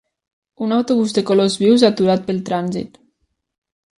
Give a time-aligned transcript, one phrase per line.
[0.67, 3.01] Un autobús de colors vius aturat pel trànsit.